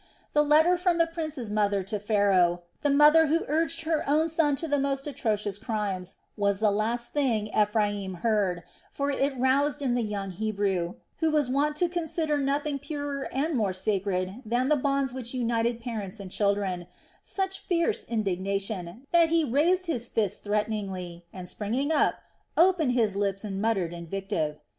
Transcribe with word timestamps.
The 0.33 0.41
letter 0.41 0.77
from 0.77 0.97
the 0.97 1.05
prince's 1.05 1.51
mother 1.51 1.83
to 1.83 1.99
Pharaoh, 1.99 2.63
the 2.81 2.89
mother 2.89 3.27
who 3.27 3.45
urged 3.47 3.83
her 3.83 4.03
own 4.09 4.29
son 4.29 4.55
to 4.55 4.67
the 4.67 4.79
most 4.79 5.05
atrocious 5.05 5.59
crimes, 5.59 6.15
was 6.35 6.59
the 6.59 6.71
last 6.71 7.13
thing 7.13 7.49
Ephraim 7.55 8.15
heard; 8.23 8.63
for 8.91 9.11
it 9.11 9.37
roused 9.37 9.79
in 9.79 9.93
the 9.93 10.01
young 10.01 10.31
Hebrew, 10.31 10.95
who 11.17 11.29
was 11.29 11.51
wont 11.51 11.75
to 11.75 11.87
consider 11.87 12.39
nothing 12.39 12.79
purer 12.79 13.29
and 13.31 13.53
more 13.55 13.73
sacred 13.73 14.41
than 14.43 14.69
the 14.69 14.75
bonds 14.75 15.13
which 15.13 15.35
united 15.35 15.79
parents 15.79 16.19
and 16.19 16.31
children, 16.31 16.87
such 17.21 17.59
fierce 17.59 18.03
indignation, 18.05 19.05
that 19.11 19.29
he 19.29 19.43
raised 19.43 19.85
his 19.85 20.07
fist 20.07 20.43
threateningly 20.43 21.25
and, 21.31 21.47
springing 21.47 21.91
up, 21.91 22.23
opened 22.57 22.93
his 22.93 23.15
lips 23.15 23.45
in 23.45 23.61
muttered 23.61 23.93
invective. 23.93 24.57